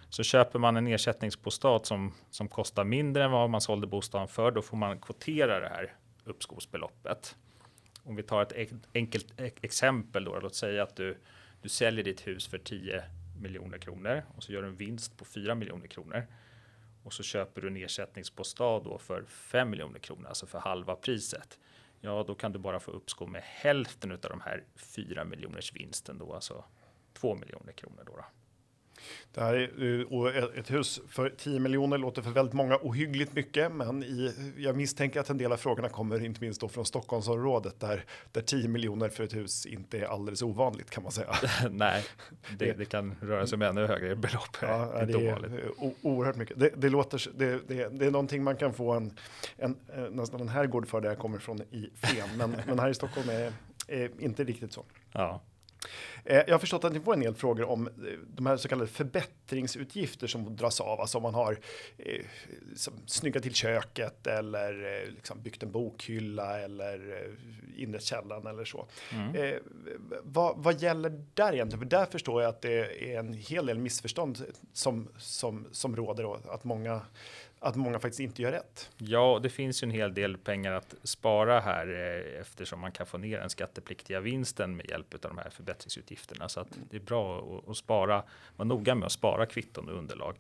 [0.08, 4.50] Så köper man en ersättningsbostad som, som kostar mindre än vad man sålde bostaden för,
[4.50, 7.36] då får man kvotera det här uppskovsbeloppet.
[8.02, 11.18] Om vi tar ett enkelt exempel då, låt säga att du,
[11.62, 13.02] du säljer ditt hus för 10
[13.40, 16.26] miljoner kronor och så gör du en vinst på 4 miljoner kronor.
[17.02, 21.58] Och så köper du en ersättningsbostad då för 5 miljoner kronor, alltså för halva priset.
[22.00, 26.18] Ja, då kan du bara få uppskov med hälften av de här 4 miljoners vinsten
[26.18, 26.64] då, alltså
[27.12, 28.02] 2 miljoner kronor.
[28.06, 28.24] Då, då.
[29.34, 33.72] Det här är, och ett hus för 10 miljoner låter för väldigt många ohyggligt mycket,
[33.72, 37.80] men i, jag misstänker att en del av frågorna kommer inte minst då från Stockholmsområdet
[37.80, 41.34] där, där 10 miljoner för ett hus inte är alldeles ovanligt kan man säga.
[41.70, 42.04] Nej,
[42.58, 44.56] det, det, kan röra sig om ännu högre belopp.
[44.62, 45.52] Ja, det är
[46.02, 46.58] oerhört mycket.
[46.58, 49.18] Det, det låter, det, det, det, är någonting man kan få en,
[49.56, 52.88] en, eh, nästan en herrgård för där jag kommer från i Flen, men, men här
[52.88, 53.52] i Stockholm är,
[53.88, 54.84] är inte riktigt så.
[55.12, 55.40] Ja.
[56.24, 57.92] Eh, jag har förstått att ni får en del frågor om eh,
[58.34, 61.58] de här så kallade förbättringsutgifter som dras av, alltså om man har
[61.98, 62.24] eh,
[63.06, 68.86] snyggat till köket eller eh, liksom byggt en bokhylla eller eh, inrett källaren eller så.
[69.12, 69.34] Mm.
[69.34, 69.58] Eh,
[70.22, 71.80] vad, vad, gäller där egentligen?
[71.80, 76.24] För där förstår jag att det är en hel del missförstånd som, som, som råder
[76.24, 77.00] och att många
[77.61, 78.90] att många faktiskt inte gör rätt.
[78.99, 83.07] Ja, det finns ju en hel del pengar att spara här eh, eftersom man kan
[83.07, 86.49] få ner den skattepliktiga vinsten med hjälp av de här förbättringsutgifterna.
[86.49, 88.23] Så att det är bra att, att spara,
[88.57, 90.37] vara noga med att spara kvitton och underlag.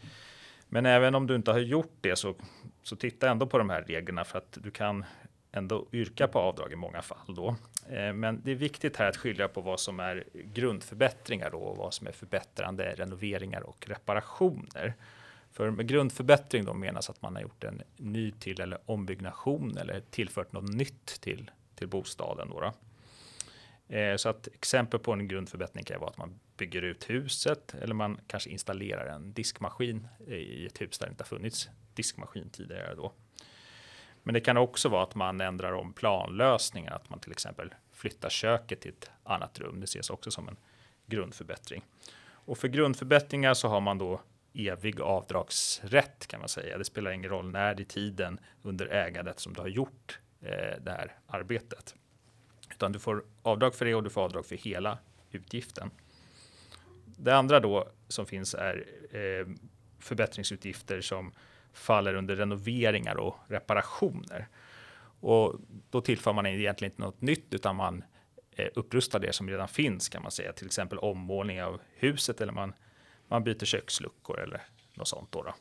[0.68, 2.34] Men även om du inte har gjort det så,
[2.82, 5.04] så titta ändå på de här reglerna för att du kan
[5.52, 7.56] ändå yrka på avdrag i många fall då.
[7.90, 11.76] Eh, men det är viktigt här att skilja på vad som är grundförbättringar då och
[11.76, 14.94] vad som är förbättrande renoveringar och reparationer.
[15.58, 20.00] För med grundförbättring då menas att man har gjort en ny till eller ombyggnation eller
[20.00, 22.48] tillfört något nytt till, till bostaden.
[22.50, 22.72] Då, då.
[23.96, 27.94] Eh, så att exempel på en grundförbättring kan vara att man bygger ut huset eller
[27.94, 32.94] man kanske installerar en diskmaskin i ett hus där det inte har funnits diskmaskin tidigare.
[32.94, 33.12] Då.
[34.22, 38.28] Men det kan också vara att man ändrar om planlösningen, att man till exempel flyttar
[38.28, 39.80] köket till ett annat rum.
[39.80, 40.56] Det ses också som en
[41.06, 41.82] grundförbättring.
[42.30, 44.20] Och för grundförbättringar så har man då
[44.54, 46.78] evig avdragsrätt kan man säga.
[46.78, 50.90] Det spelar ingen roll när i tiden under ägandet som du har gjort eh, det
[50.90, 51.94] här arbetet.
[52.70, 54.98] Utan du får avdrag för det och du får avdrag för hela
[55.30, 55.90] utgiften.
[57.04, 59.46] Det andra då som finns är eh,
[59.98, 61.32] förbättringsutgifter som
[61.72, 64.48] faller under renoveringar och reparationer.
[65.20, 65.54] Och
[65.90, 68.04] då tillför man egentligen inte något nytt utan man
[68.50, 70.52] eh, upprustar det som redan finns kan man säga.
[70.52, 72.74] Till exempel ommålning av huset eller man
[73.28, 74.62] man byter köksluckor eller
[74.94, 75.32] något sånt.
[75.32, 75.54] Då, då.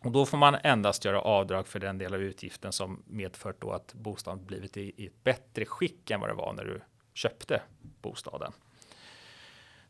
[0.00, 3.72] Och då får man endast göra avdrag för den del av utgiften som medfört då
[3.72, 6.80] att bostaden blivit i, i ett bättre skick än vad det var när du
[7.14, 7.62] köpte
[8.02, 8.52] bostaden.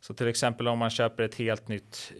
[0.00, 2.12] Så till exempel om man köper ett helt nytt,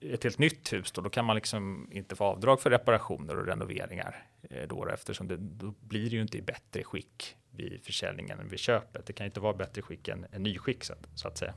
[0.00, 3.46] ett helt nytt hus, då, då kan man liksom inte få avdrag för reparationer och
[3.46, 8.40] renoveringar eh, då, eftersom det då blir det ju inte i bättre skick vid försäljningen
[8.40, 9.06] än vid köpet.
[9.06, 11.54] Det kan inte vara bättre skick än, än nyskick så, så att säga.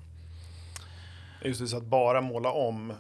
[1.44, 2.94] Just det, så att bara måla om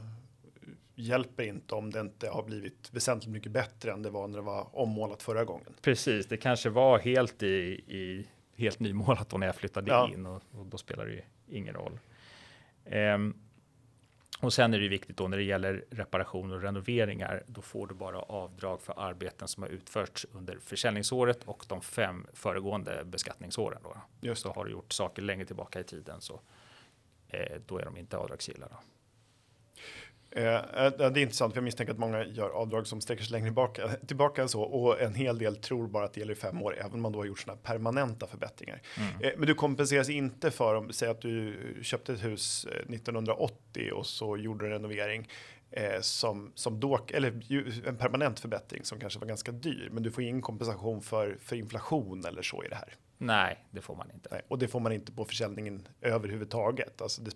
[0.95, 4.43] hjälper inte om det inte har blivit väsentligt mycket bättre än det var när det
[4.43, 5.73] var ommålat förra gången.
[5.82, 7.47] Precis, det kanske var helt i,
[7.88, 10.10] i helt nymålat då när jag flyttade ja.
[10.13, 11.99] in och, och, då spelar det ju ingen roll.
[12.86, 13.36] Um,
[14.41, 17.43] och sen är det viktigt då när det gäller reparationer och renoveringar.
[17.47, 22.27] Då får du bara avdrag för arbeten som har utförts under försäljningsåret och de fem
[22.34, 23.82] föregående beskattningsåren.
[23.84, 23.97] Då.
[24.21, 26.41] Just så har du gjort saker längre tillbaka i tiden så
[27.65, 28.67] då är de inte avdragsgilla.
[28.70, 28.78] Då.
[30.36, 33.32] Eh, eh, det är intressant, för jag misstänker att många gör avdrag som sträcker sig
[33.32, 36.62] längre tillbaka, tillbaka så och en hel del tror bara att det gäller i fem
[36.62, 38.82] år, även om man då har gjort sådana permanenta förbättringar.
[38.98, 39.22] Mm.
[39.22, 44.06] Eh, men du kompenseras inte för om, säg att du köpte ett hus 1980 och
[44.06, 45.28] så gjorde en renovering
[45.72, 47.28] eh, som, som då, eller
[47.88, 51.56] en permanent förbättring som kanske var ganska dyr, men du får ingen kompensation för, för
[51.56, 52.96] inflation eller så i det här.
[53.23, 54.29] Nej, det får man inte.
[54.31, 57.01] Nej, och det får man inte på försäljningen överhuvudtaget.
[57.01, 57.31] Alltså det,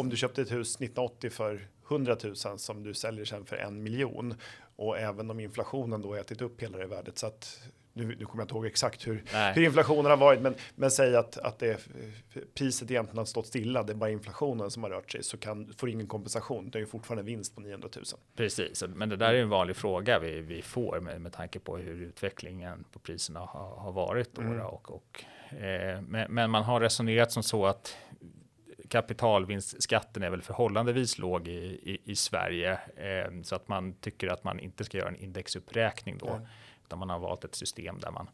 [0.00, 3.82] om du köpte ett hus 1980 för 100 000 som du säljer sen för en
[3.82, 4.34] miljon
[4.76, 7.62] och även om inflationen då ätit upp hela det värdet så att
[7.98, 11.16] nu, nu kommer jag inte ihåg exakt hur, hur inflationen har varit, men, men säg
[11.16, 11.88] att, att det,
[12.54, 15.74] priset egentligen har stått stilla, det är bara inflationen som har rört sig, så kan,
[15.76, 16.70] får ingen kompensation.
[16.70, 18.04] Det är ju fortfarande vinst på 900 000.
[18.36, 21.76] Precis, men det där är en vanlig fråga vi, vi får med, med tanke på
[21.76, 24.34] hur utvecklingen på priserna har, har varit.
[24.34, 24.60] Då, mm.
[24.60, 27.96] och, och, eh, men, men man har resonerat som så att
[28.88, 34.44] kapitalvinstskatten är väl förhållandevis låg i, i, i Sverige eh, så att man tycker att
[34.44, 36.28] man inte ska göra en indexuppräkning då.
[36.28, 36.46] Mm.
[36.88, 38.30] Utan man har valt ett system där man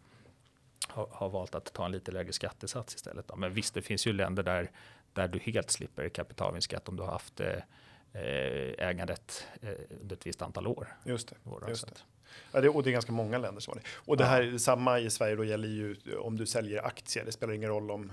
[0.88, 3.29] har, har, valt att ta en lite lägre skattesats istället.
[3.29, 3.37] Då.
[3.37, 4.71] Men visst, det finns ju länder där,
[5.12, 7.59] där du helt slipper kapitalvinstskatt om du har haft eh,
[8.79, 9.69] ägandet eh,
[10.01, 10.97] under ett visst antal år.
[11.05, 11.37] Just det.
[11.69, 12.03] Just det.
[12.53, 13.87] Ja, det, och det är ganska många länder som har det.
[13.95, 14.59] Och det här ja.
[14.59, 17.25] samma i Sverige då gäller ju om du säljer aktier.
[17.25, 18.12] Det spelar ingen roll om,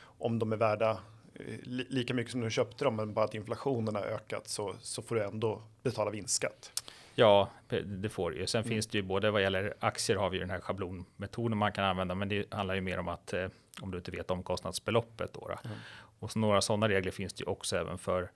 [0.00, 0.90] om de är värda
[1.34, 5.02] eh, lika mycket som du köpte dem, men bara att inflationen har ökat så, så
[5.02, 6.82] får du ändå betala vinstskatt.
[7.18, 7.50] Ja,
[7.84, 8.46] det får det ju.
[8.46, 8.68] Sen mm.
[8.68, 11.84] finns det ju både vad gäller aktier har vi ju den här schablonmetoden man kan
[11.84, 13.46] använda, men det handlar ju mer om att eh,
[13.80, 15.40] om du inte vet omkostnadsbeloppet då.
[15.40, 15.68] då.
[15.68, 15.78] Mm.
[16.18, 18.30] Och så några sådana regler finns det ju också även för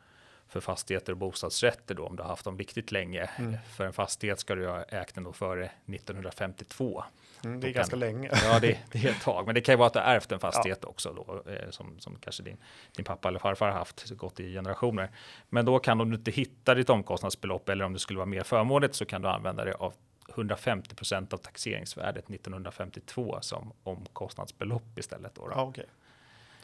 [0.49, 3.31] för fastigheter och bostadsrätter då om du har haft dem riktigt länge.
[3.38, 3.57] Mm.
[3.77, 7.05] För en fastighet ska du ha ägt den då före 1952.
[7.44, 8.31] Mm, det är ganska länge.
[8.44, 10.33] Ja, det, det, är ett tag, men det kan ju vara att du har ärvt
[10.33, 10.88] en fastighet ja.
[10.88, 12.57] också då, eh, som, som kanske din,
[12.96, 15.11] din pappa eller farfar har haft, gått i generationer.
[15.48, 18.42] Men då kan om du inte hittar ditt omkostnadsbelopp eller om det skulle vara mer
[18.42, 19.94] förmånligt så kan du använda det av
[20.35, 25.35] 150% av taxeringsvärdet 1952 som omkostnadsbelopp istället.
[25.35, 25.52] Då, då.
[25.57, 25.85] Ja, okay.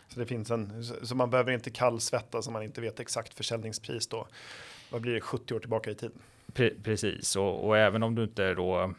[0.09, 4.07] Så det finns en, så man behöver inte kallsvettas om man inte vet exakt försäljningspris
[4.07, 4.27] då.
[4.91, 6.19] Vad blir det 70 år tillbaka i tiden?
[6.53, 8.95] Pre precis, och, och, även om du inte då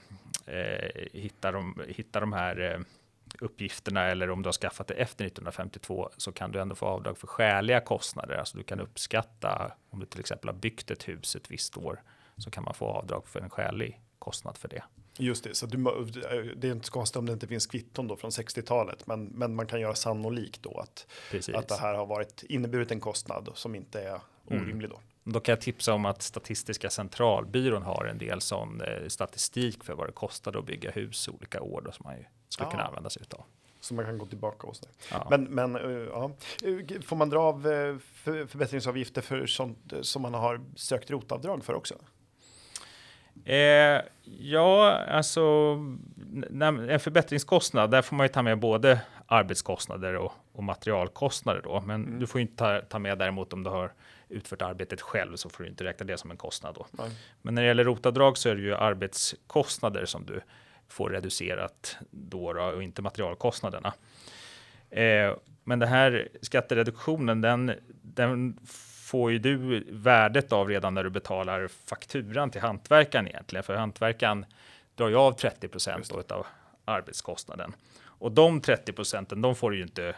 [0.45, 2.79] eh, hittar, de, hittar de här eh,
[3.39, 7.17] uppgifterna eller om du har skaffat det efter 1952 så kan du ändå få avdrag
[7.17, 8.35] för skäliga kostnader.
[8.35, 12.01] Alltså du kan uppskatta om du till exempel har byggt ett hus ett visst år
[12.37, 14.83] så kan man få avdrag för en skälig kostnad för det.
[15.17, 16.05] Just det, så du,
[16.55, 19.55] det är inte så konstigt om det inte finns kvitton då från 60-talet, men, men
[19.55, 21.07] man kan göra sannolikt då att,
[21.53, 24.89] att det här har varit inneburit en kostnad som inte är orimlig mm.
[24.89, 24.99] då.
[25.31, 29.93] Då kan jag tipsa om att Statistiska centralbyrån har en del sån eh, statistik för
[29.93, 32.71] vad det kostade att bygga hus olika år då, som man ju skulle ja.
[32.71, 33.43] kunna använda sig av.
[33.81, 34.93] Så man kan gå tillbaka och sådär.
[35.11, 35.27] Ja.
[35.29, 36.31] Men, men uh, ja.
[37.01, 41.95] får man dra av uh, förbättringsavgifter för sånt som man har sökt rotavdrag för också?
[43.45, 44.01] Eh,
[44.39, 45.41] ja, alltså
[46.51, 51.81] en förbättringskostnad, där får man ju ta med både arbetskostnader och, och materialkostnader då.
[51.85, 52.19] Men mm.
[52.19, 53.91] du får inte ta, ta, med däremot om du har
[54.29, 56.85] utfört arbetet själv så får du inte räkna det som en kostnad då.
[56.91, 57.11] Nej.
[57.41, 60.41] Men när det gäller rotavdrag så är det ju arbetskostnader som du
[60.87, 63.93] får reducerat då, då och inte materialkostnaderna.
[64.89, 68.59] Eh, men den här skattereduktionen, den, den
[69.09, 74.45] får ju du värdet av redan när du betalar fakturan till hantverkaren egentligen, för hantverkaren
[74.95, 76.45] drar ju av 30 procent av
[76.85, 80.15] arbetskostnaden och de 30 procenten, de får du ju inte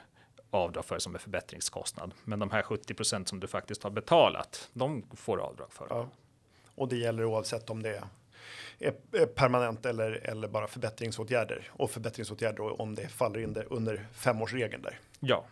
[0.51, 2.13] avdrag för som en förbättringskostnad.
[2.23, 5.87] Men de här 70 procent som du faktiskt har betalat, de får du avdrag för.
[5.89, 6.07] Ja.
[6.75, 8.03] Och det gäller oavsett om det
[8.79, 14.99] är permanent eller, eller bara förbättringsåtgärder och förbättringsåtgärder om det faller in under femårsregeln där.
[15.19, 15.45] Ja,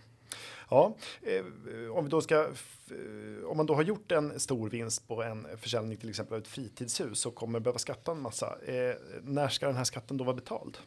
[0.69, 5.07] Ja, eh, om vi då ska, eh, om man då har gjort en stor vinst
[5.07, 8.57] på en försäljning till exempel av ett fritidshus så kommer behöva skatta en massa.
[8.65, 10.77] Eh, när ska den här skatten då vara betald?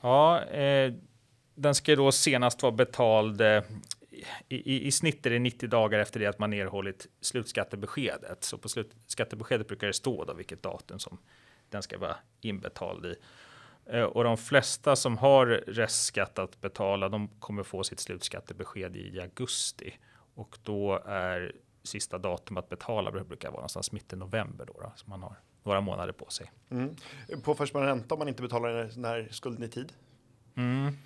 [0.00, 0.94] Ja, eh,
[1.54, 3.62] den ska då senast vara betald eh,
[4.48, 8.44] i, i, i, snitt är det 90 dagar efter det att man erhållit slutskattebeskedet.
[8.44, 11.18] Så på slutskattebeskedet brukar det stå då vilket datum som
[11.70, 13.14] den ska vara inbetald i.
[13.86, 19.20] Eh, och de flesta som har restskatt att betala, de kommer få sitt slutskattebesked i
[19.20, 19.98] augusti
[20.34, 25.10] och då är sista datum att betala brukar vara någonstans mitten november då, då så
[25.10, 26.52] man har några månader på sig.
[26.70, 26.96] Mm.
[27.42, 29.92] Påförs man ränta om man inte betalar den här skulden i tid?
[30.54, 30.96] Mm.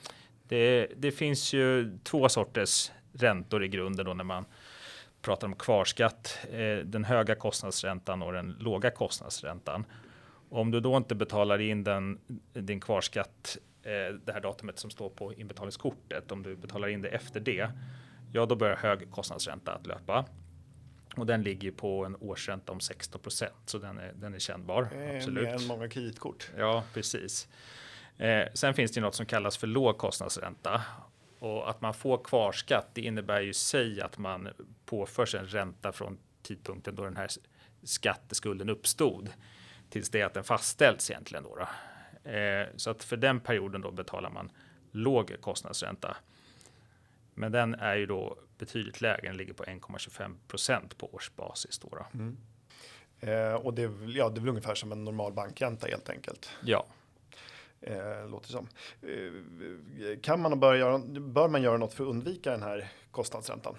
[0.49, 4.45] Det, det, finns ju två sorters räntor i grunden då när man
[5.23, 6.39] pratar om kvarskatt.
[6.53, 9.85] Eh, den höga kostnadsräntan och den låga kostnadsräntan.
[10.51, 12.19] Om du då inte betalar in den,
[12.53, 17.09] din kvarskatt eh, det här datumet som står på inbetalningskortet, om du betalar in det
[17.09, 17.71] efter det,
[18.33, 20.25] ja då börjar hög kostnadsränta att löpa.
[21.17, 24.89] Och den ligger på en årsränta om 16% så den är, den är kännbar.
[24.95, 25.45] Eh, absolut.
[25.45, 26.51] Mer än många kreditkort.
[26.57, 27.49] Ja, precis.
[28.19, 30.83] Eh, sen finns det något som kallas för låg kostnadsränta
[31.39, 32.87] och att man får kvarskatt.
[32.93, 34.49] Det innebär ju sig att man
[34.85, 37.29] påförs en ränta från tidpunkten då den här
[37.83, 39.31] skatteskulden uppstod
[39.91, 41.45] tills det att den fastställts egentligen.
[41.45, 41.69] Då, då.
[42.31, 44.51] Eh, så att för den perioden då betalar man
[44.91, 46.17] låg kostnadsränta.
[47.35, 51.79] Men den är ju då betydligt lägre, den ligger på 1,25 procent på årsbasis.
[51.79, 52.07] Då, då.
[52.15, 52.37] Mm.
[53.21, 56.51] Eh, och det, ja, det är väl ungefär som en normal bankränta helt enkelt.
[56.65, 56.87] Ja.
[57.81, 58.69] Eh, låter som.
[59.03, 63.77] Eh, kan man börja göra, bör man göra något för att undvika den här kostnadsräntan?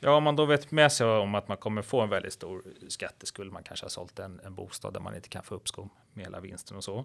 [0.00, 2.62] Ja, om man då vet med sig om att man kommer få en väldigt stor
[2.88, 6.24] skatteskuld, man kanske har sålt en, en bostad där man inte kan få uppskov med
[6.24, 7.04] hela vinsten och så,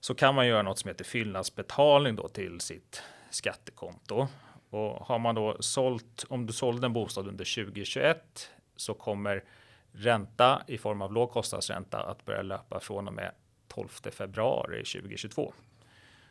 [0.00, 4.28] så kan man göra något som heter fyllnadsbetalning då till sitt skattekonto.
[4.70, 9.44] Och har man då sålt, om du sålde en bostad under 2021 så kommer
[9.92, 13.32] ränta i form av lågkostnadsränta att börja löpa från och med
[13.76, 15.54] 12 februari 2022.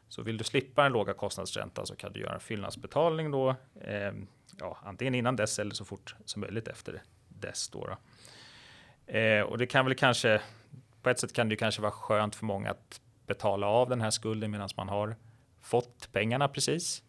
[0.08, 4.12] Så vill du slippa den låga kostnadsräntan så kan du göra en fyllnadsbetalning då, eh,
[4.60, 7.70] ja, antingen innan dess eller så fort som möjligt efter dess.
[7.70, 7.98] Då, då.
[9.14, 10.42] Eh, och det kan väl kanske,
[11.02, 14.12] på ett sätt kan det kanske vara skönt för många att betala av den här
[14.12, 15.16] skulden medan man har
[15.62, 17.04] fått pengarna precis.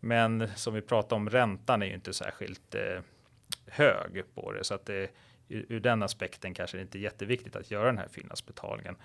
[0.00, 3.00] Men som vi pratade om, räntan är ju inte särskilt eh,
[3.66, 5.10] hög på det, så att det,
[5.48, 8.96] ur, ur den aspekten kanske det inte är jätteviktigt att göra den här fyllnadsbetalningen.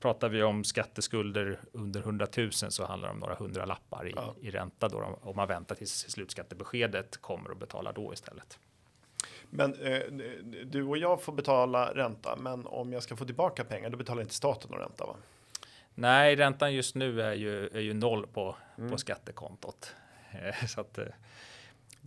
[0.00, 4.12] Pratar vi om skatteskulder under 100 000 så handlar det om några hundra lappar i,
[4.16, 4.34] ja.
[4.40, 8.58] i ränta då om man väntar tills slutskattebeskedet kommer och betalar då istället.
[9.50, 10.00] Men eh,
[10.64, 14.22] du och jag får betala ränta, men om jag ska få tillbaka pengar, då betalar
[14.22, 15.16] inte staten någon ränta va?
[15.94, 18.90] Nej, räntan just nu är ju, är ju noll på, mm.
[18.90, 19.94] på skattekontot.
[20.68, 21.06] så att, eh,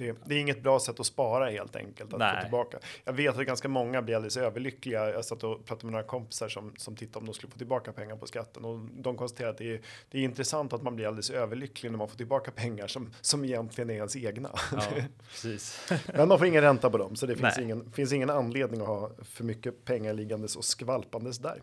[0.02, 2.14] det, det, är inget bra sätt att spara helt enkelt.
[2.14, 2.36] Att Nej.
[2.36, 2.80] få tillbaka.
[3.04, 5.10] Jag vet att ganska många blir alldeles överlyckliga.
[5.10, 7.92] Jag satt och pratade med några kompisar som, som tittade om de skulle få tillbaka
[7.92, 11.08] pengar på skatten och de konstaterade att det är, det är intressant att man blir
[11.08, 14.50] alldeles överlycklig när man får tillbaka pengar som, som egentligen är ens egna.
[14.72, 14.82] Ja,
[15.30, 15.92] precis.
[16.14, 18.88] Men man får ingen ränta på dem, så det finns ingen, finns ingen anledning att
[18.88, 21.62] ha för mycket pengar liggandes och skvalpandes där.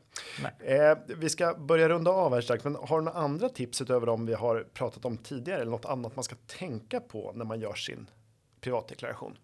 [0.59, 4.07] Eh, vi ska börja runda av här strax, men har du några andra tips utöver
[4.07, 7.61] de vi har pratat om tidigare eller något annat man ska tänka på när man
[7.61, 8.07] gör sin
[8.61, 9.38] privatdeklaration?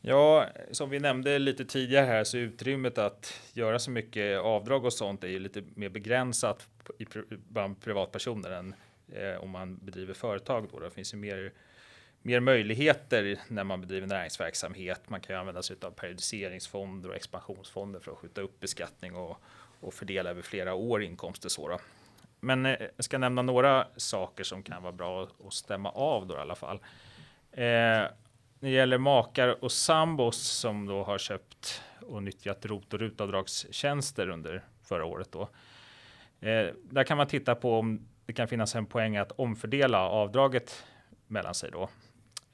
[0.00, 4.92] Ja, som vi nämnde lite tidigare här så utrymmet att göra så mycket avdrag och
[4.92, 7.06] sånt är ju lite mer begränsat i,
[7.48, 8.74] bland privatpersoner än
[9.12, 10.68] eh, om man bedriver företag.
[10.72, 10.78] Då.
[10.78, 11.52] Det finns ju mer,
[12.22, 15.00] mer möjligheter när man bedriver näringsverksamhet.
[15.10, 19.42] Man kan ju använda sig av periodiseringsfonder och expansionsfonder för att skjuta upp beskattning och,
[19.80, 21.48] och fördela över flera år inkomster.
[21.48, 21.78] Så då.
[22.40, 26.34] Men eh, jag ska nämna några saker som kan vara bra att stämma av då
[26.34, 26.80] i alla fall.
[27.58, 27.64] Eh,
[28.60, 34.28] när det gäller makar och sambos som då har köpt och nyttjat ROT och RUT-avdragstjänster
[34.28, 35.42] under förra året då.
[36.40, 40.84] Eh, där kan man titta på om det kan finnas en poäng att omfördela avdraget
[41.26, 41.88] mellan sig då.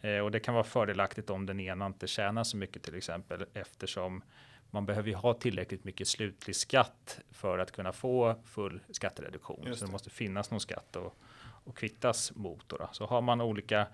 [0.00, 3.44] Eh, och det kan vara fördelaktigt om den ena inte tjänar så mycket till exempel
[3.54, 4.22] eftersom
[4.70, 9.64] man behöver ju ha tillräckligt mycket slutlig skatt för att kunna få full skattereduktion.
[9.64, 9.76] Det.
[9.76, 11.16] Så det måste finnas någon skatt och,
[11.64, 12.68] och kvittas mot.
[12.68, 12.88] Då, då.
[12.92, 13.86] Så har man olika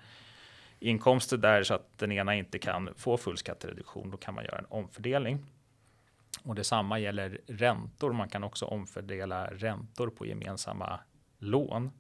[0.81, 4.59] inkomster där så att den ena inte kan få full skattereduktion, då kan man göra
[4.59, 5.47] en omfördelning.
[6.45, 8.13] Och detsamma gäller räntor.
[8.13, 11.01] Man kan också omfördela räntor på gemensamma
[11.39, 11.91] lån.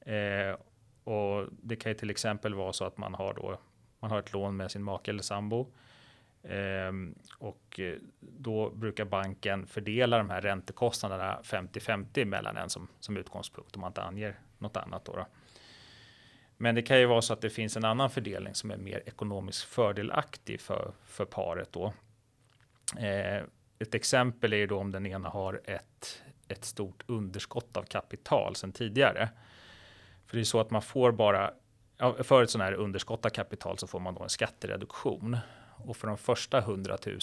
[0.00, 0.56] Eh,
[1.04, 3.58] och det kan ju till exempel vara så att man har då
[4.02, 5.72] man har ett lån med sin make eller sambo.
[6.42, 7.80] Ehm, eh, och
[8.20, 13.90] då brukar banken fördela de här räntekostnaderna 50-50 mellan en som, som utgångspunkt om man
[13.90, 15.04] inte anger något annat.
[15.04, 15.26] Då, då.
[16.62, 19.02] Men det kan ju vara så att det finns en annan fördelning som är mer
[19.06, 21.92] ekonomiskt fördelaktig för, för paret då.
[22.98, 23.42] Eh,
[23.78, 28.56] ett exempel är ju då om den ena har ett, ett stort underskott av kapital
[28.56, 29.28] sedan tidigare.
[30.26, 31.50] För det är så att man får bara,
[32.22, 35.36] för ett sådant här underskott av kapital så får man då en skattereduktion.
[35.70, 37.18] Och för de första 100 000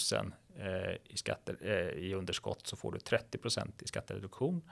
[0.58, 4.62] eh, i, skatter, eh, i underskott så får du 30% i skattereduktion.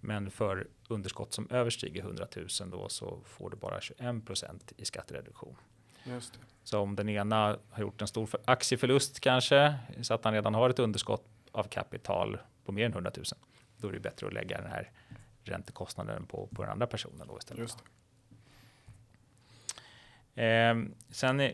[0.00, 5.56] Men för underskott som överstiger 100 000 då så får du bara 21% i skattereduktion.
[6.04, 6.38] Just det.
[6.62, 10.70] Så om den ena har gjort en stor aktieförlust kanske, så att han redan har
[10.70, 13.24] ett underskott av kapital på mer än 100 000,
[13.76, 14.90] då är det bättre att lägga den här
[15.42, 17.60] räntekostnaden på, på den andra personen då istället.
[17.60, 17.84] Just
[20.38, 20.76] Eh,
[21.10, 21.50] sen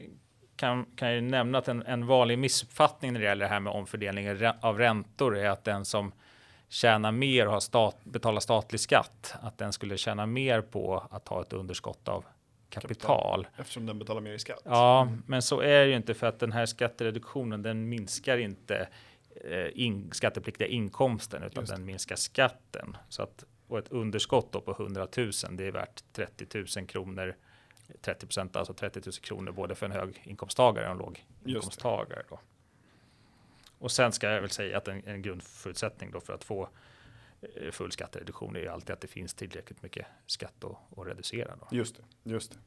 [0.57, 3.73] kan, kan jag nämna att en, en vanlig missuppfattning när det gäller det här med
[3.73, 4.29] omfördelning
[4.61, 6.13] av räntor är att den som
[6.69, 11.29] tjänar mer och har stat, betalar statlig skatt, att den skulle tjäna mer på att
[11.29, 12.25] ha ett underskott av
[12.71, 13.47] kapital.
[13.57, 14.63] Eftersom den betalar mer i skatt.
[14.65, 18.89] Ja, men så är det ju inte för att den här skattereduktionen, den minskar inte
[19.45, 22.97] eh, in, skattepliktiga inkomsten, utan den minskar skatten.
[23.09, 27.35] Så att, och ett underskott då på 100 000, det är värt 30 000 kronor
[28.01, 32.23] 30 procent, alltså 30 000 kronor både för en hög inkomsttagare och en låg inkomsttagare.
[32.29, 32.41] Då.
[33.79, 36.69] Och sen ska jag väl säga att en, en grundförutsättning då för att få
[37.43, 41.57] eh, full skattereduktion är ju alltid att det finns tillräckligt mycket skatt att, att reducera.
[41.57, 41.77] Då.
[41.77, 42.59] Just det, just det.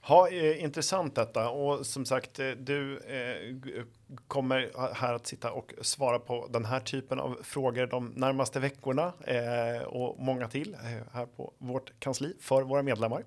[0.00, 3.84] Ha, eh, intressant detta och som sagt, eh, du eh,
[4.28, 9.12] kommer här att sitta och svara på den här typen av frågor de närmaste veckorna
[9.26, 10.80] eh, och många till eh,
[11.12, 13.24] här på vårt kansli för våra medlemmar.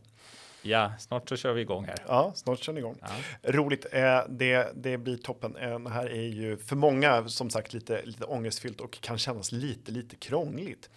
[0.68, 1.98] Ja, snart så kör vi igång här.
[2.08, 2.98] Ja, snart kör ni igång.
[3.02, 3.52] Ja.
[3.52, 5.56] Roligt, eh, det, det blir toppen.
[5.56, 9.52] Eh, det här är ju för många som sagt lite, lite ångestfyllt och kan kännas
[9.52, 10.90] lite, lite krångligt.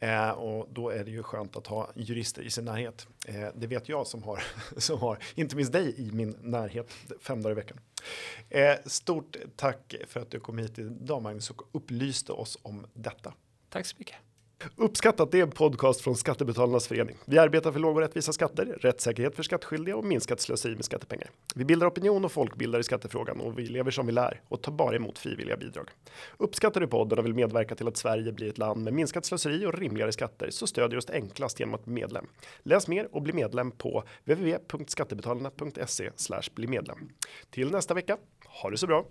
[0.00, 3.06] Eh, och då är det ju skönt att ha jurister i sin närhet.
[3.26, 4.42] Eh, det vet jag som har,
[4.76, 7.80] som har, inte minst dig i min närhet fem dagar i veckan.
[8.48, 13.34] Eh, stort tack för att du kom hit idag Magnus och upplyste oss om detta.
[13.68, 14.16] Tack så mycket.
[14.76, 17.16] Uppskattat det är en podcast från Skattebetalarnas förening.
[17.24, 21.30] Vi arbetar för låga och rättvisa skatter, rättssäkerhet för skattskyldiga och minskat slöseri med skattepengar.
[21.54, 24.72] Vi bildar opinion och folkbildar i skattefrågan och vi lever som vi lär och tar
[24.72, 25.90] bara emot frivilliga bidrag.
[26.36, 29.66] Uppskattar du podden och vill medverka till att Sverige blir ett land med minskat slöseri
[29.66, 32.26] och rimligare skatter så stödjer du oss enklast genom att bli medlem.
[32.62, 36.10] Läs mer och bli medlem på www.skattebetalarna.se
[36.54, 36.98] bli medlem.
[37.50, 38.16] Till nästa vecka,
[38.62, 39.04] ha det så bra!